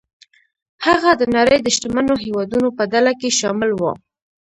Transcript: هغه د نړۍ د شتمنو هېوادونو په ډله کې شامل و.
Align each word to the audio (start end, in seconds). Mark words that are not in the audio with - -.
هغه 0.85 1.11
د 1.15 1.23
نړۍ 1.35 1.57
د 1.61 1.67
شتمنو 1.75 2.15
هېوادونو 2.25 2.67
په 2.77 2.83
ډله 2.91 3.11
کې 3.19 3.37
شامل 3.39 3.71
و. 3.75 3.81